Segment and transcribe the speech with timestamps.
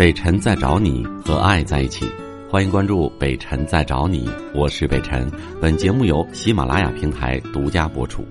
[0.00, 2.06] 北辰在找你和爱在一起，
[2.50, 5.30] 欢迎关注北辰在找你，我是北辰。
[5.60, 8.24] 本节目由喜马拉雅平台独家播出。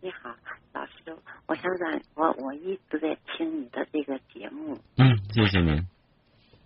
[0.00, 0.34] 你好，
[0.72, 1.14] 老师，
[1.46, 5.86] 我想让我我一直在听你的这个节目，嗯，谢谢您。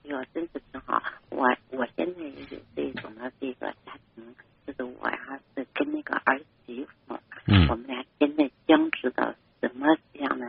[0.04, 1.02] 哟，真是挺好。
[1.30, 4.24] 我我现在也是这种的这个家庭，
[4.64, 5.18] 就是我呀
[5.56, 10.46] 是跟那个儿媳妇，嗯我们俩现在僵持的什么样呢？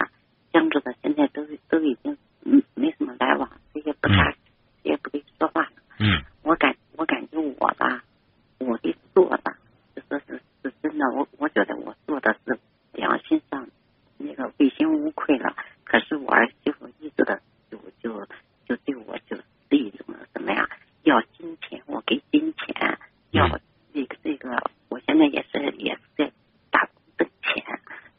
[0.53, 5.71] 僵持的现在都都已经嗯没什么来往，谁也不搭，谁也不跟说话了。
[5.99, 8.01] 嗯我感我感觉我吧，
[8.59, 9.57] 我给做的，
[9.93, 12.57] 就说是是真的，我我觉得我做的是
[12.93, 13.67] 良心上
[14.17, 15.57] 那个问心无愧了。
[15.83, 18.25] 可是我儿媳妇一直的就就
[18.65, 20.69] 就对我就是一种的什么呀，
[21.03, 22.97] 要金钱，我给金钱，
[23.31, 23.59] 要嗯
[23.93, 26.31] 这个这个，我现在也是也是在
[26.71, 27.61] 打工挣钱，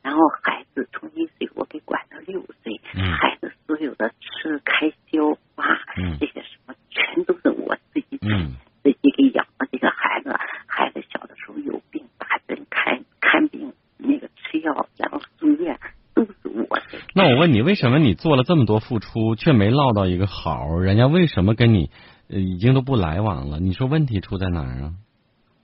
[0.02, 5.64] 然后孩子从一岁我给管到六岁，嗯孩子所有的吃开销啊，
[5.96, 10.32] 嗯这些什么全都是我自己挣嗯自己给养了这个孩子，
[10.66, 15.76] 孩子小的时候有病打针看看病，那个吃药，然后住院，
[16.14, 16.78] 都是我。
[17.14, 20.68] 那我问你，为什么你做了这么多付出，却没落到一个好？
[20.78, 21.90] 人家为什么跟你
[22.28, 23.58] 呃已经都不来往了？
[23.58, 24.94] 你说问题出在哪儿啊？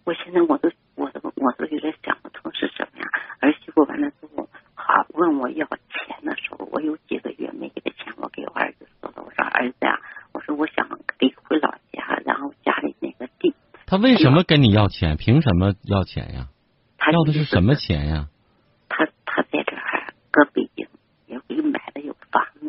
[0.05, 3.07] 我现在我都我都我都有点想不通是什么呀？
[3.39, 10.01] 儿媳妇完了之后，好问我要钱的时候，我有几个月没给他钱，我给我儿子说了，我说儿子呀、
[10.33, 13.55] 我说我想给回老家，然后家里那个地，
[13.93, 15.19] 他为什么跟你要钱？
[15.19, 16.49] 凭什么要钱呀？
[16.97, 17.75] 他要的是什么？
[17.75, 18.29] 钱呀？
[18.89, 20.89] 他他在这儿搁北京
[21.27, 22.69] 也给买了有房子，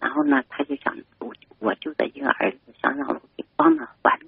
[0.00, 4.18] 然后呢，他就想我我就这一个儿子，想让我给帮他还。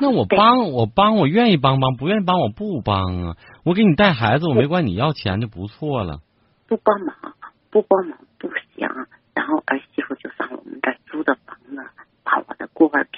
[0.00, 3.36] 那我帮我帮我愿意帮帮，不愿意帮我不帮啊！
[3.64, 6.20] 我给你带孩子，我没管你要钱就不错了。
[6.68, 7.34] 不帮忙，
[7.70, 8.86] 不帮忙不行。
[9.34, 11.76] 然后儿媳妇就上我们这儿租的房子，
[12.22, 13.08] 把我的锅碗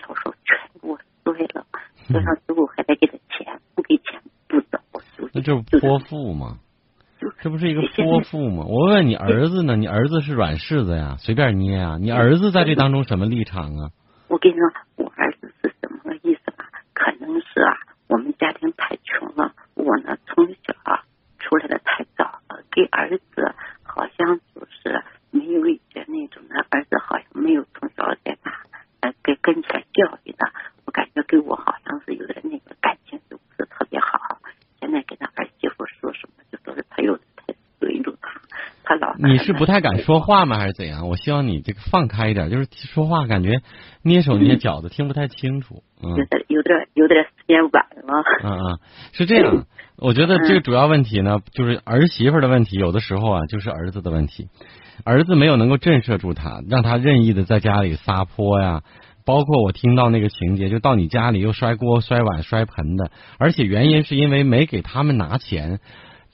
[2.18, 4.78] 了，摔上之后还得给他钱，不给钱不走，
[5.16, 6.58] 就那就是泼妇吗？
[7.40, 8.64] 这不是一个泼妇吗？
[8.66, 9.76] 我问你儿子呢？
[9.76, 11.96] 你儿子是软柿子呀，随便捏啊！
[11.98, 13.90] 你儿子在这当中什么立场啊？
[14.28, 16.66] 我跟你说，我儿子是什么个意思吧？
[16.92, 17.76] 可能是啊，
[18.08, 21.02] 我们家庭太穷了，我呢从小啊
[21.38, 28.52] 出来的太早了，给儿子好像就是没有一些那种的，儿子好像没有从小在大
[29.00, 30.46] 呃跟跟前教育的，
[30.84, 34.38] 我感觉跟我好像是有点那个感情就不是特别好。
[34.80, 38.38] 现在跟他儿媳妇说什么，就说是他有太随着他，
[38.82, 41.08] 他老 你是不太敢说话吗，还是怎样？
[41.08, 43.60] 我希望你这个放开一点，就是说话感觉
[44.02, 45.82] 捏手捏脚的，听不太清楚。
[46.02, 48.22] 嗯有点有点有点时间晚了。
[48.42, 48.78] 嗯嗯，
[49.12, 49.64] 是这样。
[49.96, 54.48] 我觉得这个主要问题呢，就是儿媳妇的问题，有的时候啊，就是儿子的问题。
[55.04, 58.82] 儿子没有能够震慑住他，让他任意的在家里撒泼呀。
[59.26, 65.78] 包括我听到那个情节，就到你家里又摔锅、摔碗、摔盆的，而且原因是因为没给他们拿钱，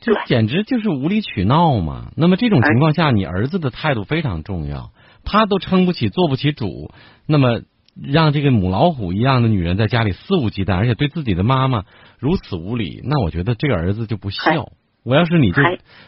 [0.01, 2.11] 这简直就是无理取闹嘛。
[2.17, 4.93] 那么这种情况下，你儿子的态度非常重要，
[5.25, 6.91] 他都撑不起、做不起主，
[7.27, 7.61] 那么
[8.03, 11.85] 让这个母老虎一样的女人在家里肆无忌惮，而且对自己的妈妈
[12.19, 14.73] 如此无礼，那我觉得这个儿子就不孝。
[15.05, 15.63] 我要是你就，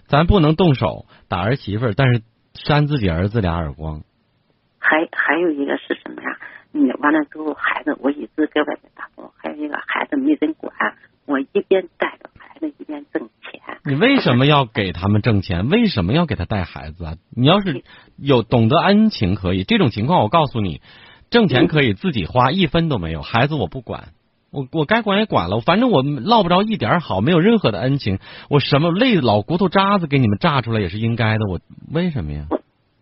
[0.07, 2.23] 咱不能动手打儿媳妇儿，但是
[2.55, 4.03] 扇自己儿子俩耳光。
[4.79, 6.39] 还还有一个是什么呀？
[6.73, 10.73] 你完了之后，孩子我一直在外面打工，还有一个孩子没人管，
[11.27, 12.31] 我一边带着
[12.63, 13.61] 孩子一边挣钱。
[13.85, 15.69] 你为什么要给他们挣钱？
[15.69, 17.17] 为什么要给他带孩子啊？
[17.35, 17.83] 你要是
[18.17, 20.81] 有懂得恩情可以，这种情况我告诉你，
[21.31, 24.11] 挣钱可以自己花，一分都没有，孩子我不管。
[24.53, 28.19] 我我该管也管了，反正我落不着一点好，没有任何的恩情，
[28.51, 31.59] 我什么累老骨头渣子给你们炸出来也是应该的，我
[31.91, 32.47] 为什么呀？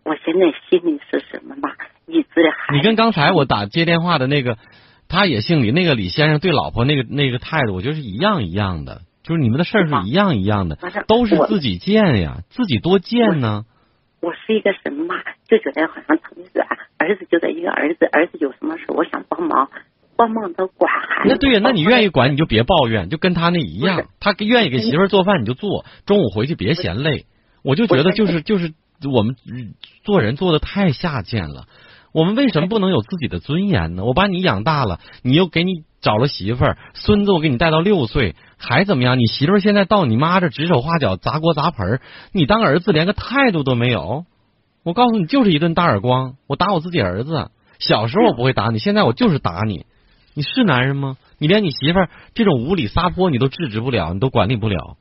[0.05, 1.75] 我现在心里是什么吧？
[2.07, 4.57] 一直还你跟刚才我打接电话的那个，
[5.09, 10.77] 他也姓李，那个李先生对老婆那个那个态度，我觉得是一样一样的，就是你们的事儿是一样一样的，
[11.07, 13.63] 都是自己贱呀，自己多贱呢。
[14.21, 15.15] 我是一个什么嘛？
[15.47, 16.17] 就觉得好像
[16.97, 19.69] 儿子就得一个儿子，儿子有什么事我想帮忙，
[20.15, 21.29] 帮忙都管孩子。
[21.29, 27.25] 那对呀，那你愿意意管你就别抱怨，就跟他那一样，他愿意给媳妇儿做饭你就做，中午回去别嫌累。
[27.63, 28.73] 我就觉得就是就是
[29.11, 29.73] 我们嗯
[30.03, 31.65] 做人做的太下贱了。
[32.13, 34.03] 我们为什么不能有自己的尊严呢？
[34.03, 39.19] 我把你养大了，你又给你找了媳妇儿，孙子我给你带到六岁，还怎么样？
[39.19, 41.99] 你媳妇儿现在到你妈这指手画脚、砸锅砸盆，
[42.33, 44.25] 你当儿子连个态度都没有。
[44.83, 46.33] 我告诉你，就是一顿大耳光。
[46.47, 49.85] 我打我自己儿子，小时候我不会打你，现在我就是打你。
[50.33, 51.17] 你是男人吗？
[51.37, 54.97] 你连你媳妇儿这种无理撒泼你都制止不了，你都管理不了。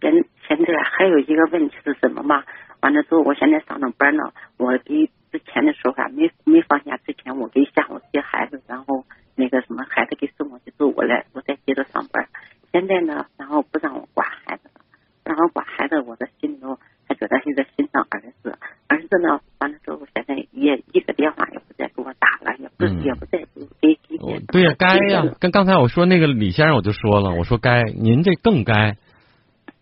[0.00, 0.12] 现
[0.46, 2.44] 现在还有一个问题是什么嘛？
[2.80, 4.22] 完了之后，我现在上着班呢，
[4.58, 12.28] 我给之前的时候啊，没没放假之前，我给下午接孩子，然后那个什么孩子给送过去之后，我来我再接着上班。
[12.72, 14.80] 现在呢，然后不让我管孩子了，
[15.24, 16.78] 然后管孩子，我的心里头
[17.08, 18.58] 还觉得是在心疼儿子。
[18.88, 23.38] 儿子呢，完了之后，现在也一个电话也不再给我打了，也不、也不再
[23.80, 24.40] 给给给。
[24.46, 28.96] 对呀，该呀，跟刚才我说那个李先生我就说了，我说该，您这更该。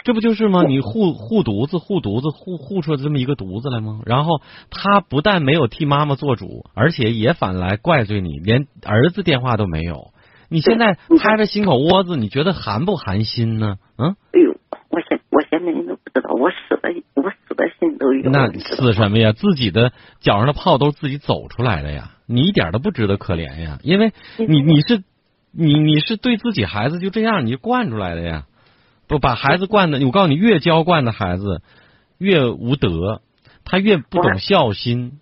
[0.05, 0.65] 这不就是吗？
[0.65, 4.01] 你护护犊子，护犊子，护护出这么一个犊子来吗？
[4.05, 10.12] 然后他不但没有替妈妈做主，而且也反来怪罪你，连儿子电话都没有。
[10.53, 13.77] 你现在拍着心口窝子，你觉得寒不寒心呢？
[13.97, 14.17] 嗯？
[14.33, 14.55] 哎呦，
[14.91, 18.31] 我现我现在你都不知道，我死的我死的心都有。
[18.31, 19.33] 那死什么呀？
[19.33, 25.03] 自己的脚上的泡都是自己走出来的呀，你一点都不值得可怜呀，因为你你是
[25.53, 28.45] 你你是对自己孩子就这样，你就惯出来的呀。
[29.09, 31.63] 不把孩子惯的，我告诉你，越娇惯的孩子
[32.19, 33.23] 越无德，
[33.65, 35.19] 他越不懂孝心。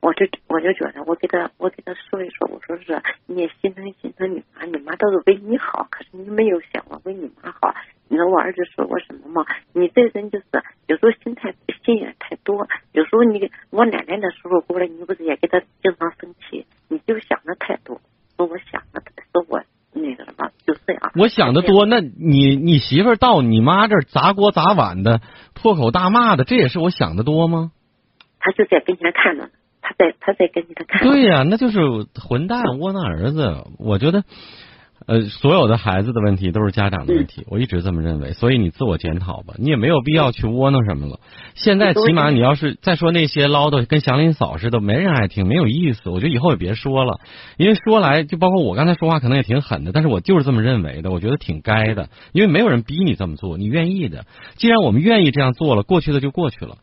[0.00, 7.74] 我就我就觉得，我给他我给他说一说，我说是你也心疼心疼你妈，你妈都是为你好，可是你没有想过为你妈好。
[8.08, 9.46] 你知道我儿子说过什么吗？
[9.72, 10.44] 你这人就是
[10.86, 11.54] 有时候心态
[11.84, 18.00] 心眼太多，有时候你我奶奶那时候过来，你不是也给他经常生气，你就想的太多。
[18.36, 19.02] 说我想的，
[19.32, 19.62] 说我。
[19.92, 21.10] 那个什么，就这样。
[21.16, 25.20] 我想的多，那你你媳妇到你妈这儿砸锅砸碗的，
[25.52, 27.72] 破口大骂的，这也是我想的多吗？
[28.38, 29.50] 他就在跟前看着，
[29.90, 31.02] 他在他在跟前看。
[31.08, 31.80] 对呀，那就是
[32.14, 34.22] 混蛋窝囊儿子，我觉得。
[35.06, 38.34] 呃，所有的孩子的问题都是家长的问题，我一直这么认为。
[38.34, 41.18] 所以你自我检讨吧，你也没有必要去窝囊什么了。
[41.54, 46.10] 现在起码你要是再说那些唠叨，跟祥林嫂似的，没人爱听，没有意思。
[46.10, 47.18] 我觉得以后也别说了，
[47.56, 54.26] 因为说来就包括我刚才说话可能也挺狠的，但是我就是这么认为的，我觉得挺该的，因为没有人逼你这么做，你愿意的。
[54.56, 56.76] 既然我们愿意这样做了，过去的就过去了。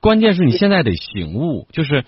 [0.00, 2.04] 关键是你现在得醒悟，就是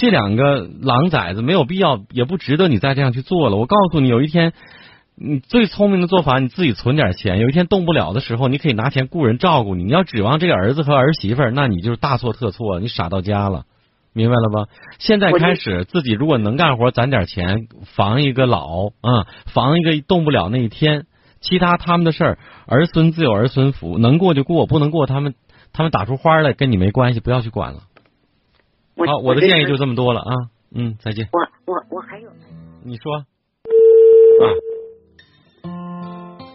[0.00, 3.56] 这两个狼崽子没有必要，也不值得你再这样去做了。
[3.56, 4.52] 我告诉你，有一天。
[5.22, 7.40] 你最聪明的做法，你自己存点钱。
[7.40, 9.84] 有一天动不了的时候，你可以拿钱雇人照顾你。
[9.84, 13.64] 你要指望这个儿子和儿媳妇，那你就是大错特错，你傻到家了，
[14.14, 14.72] 明白了吧？
[14.98, 21.04] 现在开始，自己如果能干活，攒点钱，防一个老啊，防一个动不了那一天。
[21.42, 25.34] 其他他们的事儿，儿孙自有儿孙福，能过就过，不能过，他们
[25.74, 27.80] 他们打出花来跟你没关系，不要去管了。
[29.06, 30.32] 好，我的建议就这么多了啊，
[30.74, 31.28] 嗯，再见。
[31.32, 31.40] 我
[31.72, 32.30] 我我还有，
[32.84, 33.24] 你说啊。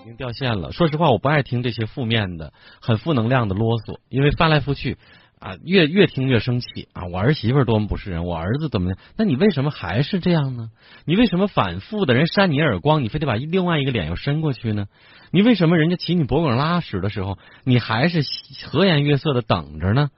[0.02, 0.72] 已经掉线了。
[0.72, 4.98] 说实话，我不爱听这些负面的、很负能量的啰嗦，因为翻来覆去
[5.40, 7.06] 啊，越越听越生气啊！
[7.12, 8.98] 我儿媳妇多么不是人，我儿子怎么样？
[9.18, 10.70] 那你为什么还是这样呢？
[11.06, 14.86] 你为什么反复的人扇你耳光，你非得把另外一个脸又伸过去呢？
[15.32, 18.22] 你为什么人家骑你脖梗拉屎的时候，你还是
[18.68, 20.10] 和颜悦色的等着呢？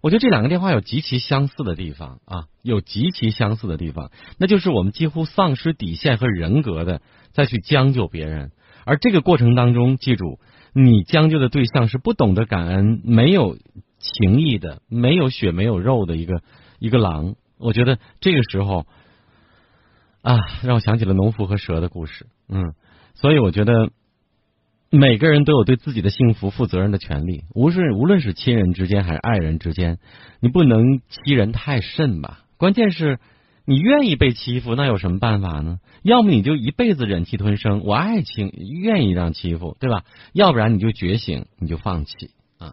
[0.00, 7.02] 我觉得这两个电话有极其相似的地方啊，有极其相似的地方，那就是我们几乎丧失底线和人格的
[7.32, 8.52] 再去将就别人。
[8.84, 10.38] 而这个过程当中，记住，
[10.72, 13.58] 你将就的对象是不懂得感恩、没有
[13.98, 16.42] 情义的、没有血没有肉的一个
[16.78, 17.34] 一个狼。
[17.58, 18.86] 我觉得这个时候
[20.22, 22.26] 啊，让我想起了农夫和蛇的故事。
[22.48, 22.72] 嗯，
[23.14, 23.90] 所以我觉得
[24.90, 29.98] 每个人都有对自己的幸福负责任的权利，无论无论是亲人之间还是爱人之间，
[30.40, 32.40] 你不能欺人太甚吧？
[32.56, 33.18] 关键是。
[33.70, 35.78] 你愿意被欺负，那有什么办法呢？
[36.02, 40.04] 要么你就一辈子忍气吞声，我爱情愿意让欺负，对吧？
[40.32, 42.72] 要不然你就觉醒，你就放弃啊。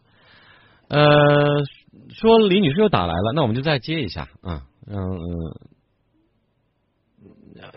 [0.88, 1.66] 呃，
[2.14, 4.64] 说李女士又打来了，那我们就再接一下啊。
[4.88, 4.96] 嗯，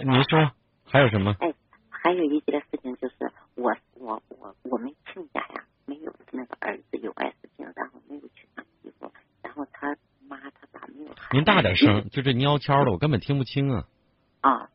[0.07, 0.53] 您说
[0.85, 1.35] 还有什么？
[1.41, 1.53] 哎，
[1.91, 3.15] 还有一件事情就是，
[3.59, 9.13] 我我我我们亲家呀，没有那个儿子有艾滋病，然后没有去看媳妇，
[9.43, 9.97] 然后他
[10.29, 11.11] 妈他爸没有。
[11.33, 13.85] 您大点声，就这蔫悄的，我根本听不清啊。
[14.43, 14.71] 啊，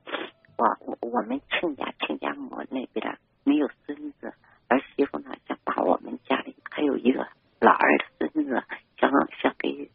[0.58, 4.34] 我我我们亲家亲家母那边没有孙子，
[4.68, 7.25] 儿媳妇呢想把我们家里还有一个
[7.62, 8.62] 老二的孙子，
[8.98, 9.10] 想
[9.42, 9.90] 想给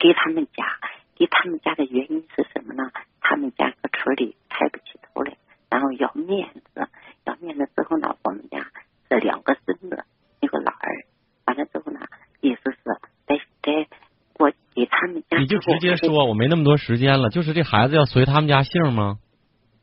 [0.00, 0.64] 给他们家，
[1.14, 2.90] 给他们家的原因是什么呢？
[3.20, 5.36] 他们家搁村里抬不起头来，
[5.70, 6.88] 然后要面子，
[7.24, 8.70] 要面子之后呢，我们家
[9.08, 10.04] 这两个孙子，
[10.40, 11.06] 一个老二，
[11.46, 12.00] 完了之后呢，
[12.40, 12.78] 意思是
[13.26, 13.88] 在在。
[14.38, 17.30] 我给他们家，你就直接说，我没那么多时间了。
[17.30, 19.18] 就是这孩子要随他们家姓吗？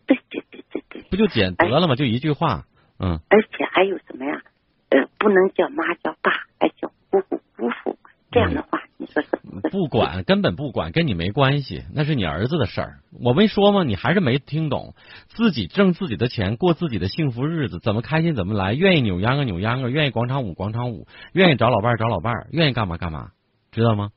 [0.05, 1.95] 对对对对对，不就简得了吗？
[1.95, 2.65] 就一句话，
[2.99, 3.19] 嗯。
[3.29, 4.41] 而且还有什么呀？
[4.89, 7.97] 呃，不能叫妈叫爸，还叫姑姑姑父。
[8.31, 9.29] 这样的话，你说是？
[9.69, 12.99] 不管，根本不管，跟你没关系，那是你儿子的事儿。
[13.21, 13.83] 我没说吗？
[13.83, 14.95] 你还是没听懂。
[15.27, 18.73] 自己挣自己的钱，过自己的幸福日子，怎么开心怎么来。
[18.73, 23.29] 愿意扭秧歌扭秧歌，愿意广场舞广场舞，愿意找老伴儿找老伴儿，愿意干嘛干嘛，
[23.71, 24.09] 知道吗？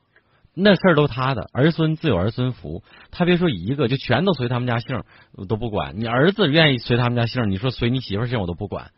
[0.58, 2.82] 那事儿都他的，儿孙自有儿孙福。
[3.10, 6.00] 他别说一个，就全都随他们家姓，我都不管。
[6.00, 8.90] 你儿子愿意随他们家姓，你说随你媳妇姓我都不管。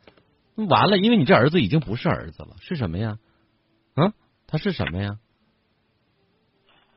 [0.55, 3.17] 完了，因为你这儿子已经不是儿子了，是什么呀？
[3.97, 4.13] 嗯，
[4.47, 5.17] 他是什么呀？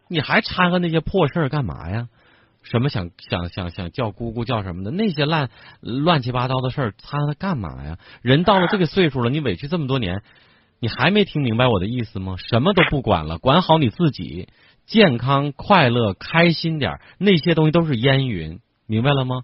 [0.08, 2.10] 你还掺和那些破事儿干嘛呀？
[2.62, 5.50] 什么想想想想叫姑姑叫什么的那些烂
[5.80, 7.98] 乱七八糟的事儿掺和干嘛呀？
[8.22, 10.22] 人到了这个岁数了，你委屈这么多年。
[10.84, 12.38] 你还没听明白我的意思吗？
[12.38, 14.48] 什么都不管了，管好你自己，
[14.88, 19.44] 健康、快乐、开心点那些东西都是烟云，明白了吗？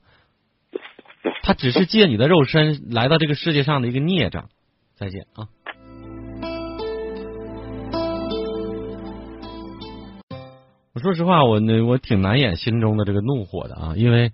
[1.43, 4.49] 他只是借你的肉身来到这个世界上的一个孽障。
[4.95, 5.45] 再见啊！
[10.95, 14.31] 我说实话，我那我挺难掩心中的这个怒火的啊，因为。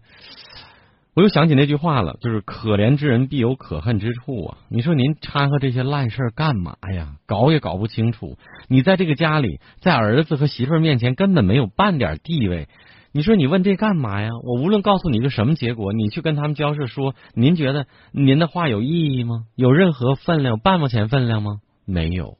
[1.16, 4.58] 我又想起那句话了，就是可怜之人必有可恨之处啊！
[4.68, 7.18] 你说您掺和这些烂事儿干嘛呀？
[7.28, 8.40] 搞也搞不清楚。
[8.68, 12.68] 你在这个家里，在儿子和媳妇儿面前根本没有半点地位。
[13.12, 14.30] 你说你问这干嘛呀？
[14.44, 19.46] 我无论告诉你一个什么结果，你去跟他们交涉说，您觉得您的话有意义吗？
[19.56, 20.58] 有任何分量？
[20.58, 21.58] 半毛钱分量吗？
[21.86, 22.40] 没有。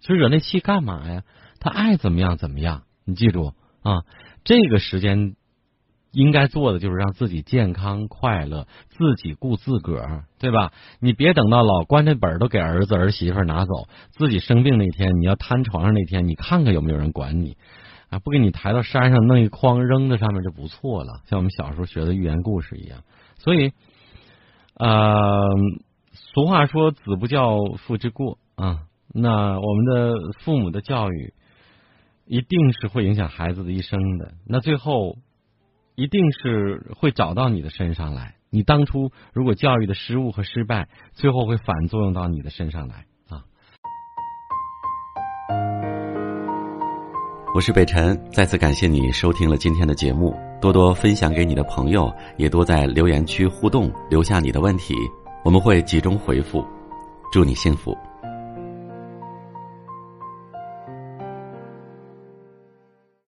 [0.00, 1.22] 就惹那气干嘛呀？
[1.60, 2.82] 他爱怎么样怎么样。
[3.04, 3.52] 你记住
[3.84, 4.02] 啊，
[4.42, 5.36] 这个时间。
[6.10, 10.72] 应该做的就是让自己健康快乐，自己顾自个儿，对吧？
[11.00, 17.58] 你别等到老关这本都给儿子儿媳妇拿走，自己生病那天，你要瘫床上那天，你看看有没有人管你
[18.08, 18.18] 啊？
[18.20, 23.02] 不给你抬到山上弄一筐扔在上面就不错了，像我们小时候学的寓言故事一样。
[23.36, 23.72] 所以，
[24.76, 25.46] 呃，
[26.12, 28.80] 俗话说“子不教，父之过”啊。
[29.12, 31.34] 那我们的父母的教育
[32.24, 34.32] 一定是会影响孩子的一生的。
[34.46, 35.16] 那最后。
[35.98, 38.36] 一定是会找到你的身上来。
[38.50, 43.42] 你当初如果教育的失误和失败，最后会反作用到你的身上来啊！
[47.52, 54.94] 我是北辰，再次感谢你收听了今天的节目，多多分享给你的朋友，也多在留言区互动，留下你的问题，
[55.44, 56.64] 我们会集中回复。
[57.32, 57.92] 祝你幸福。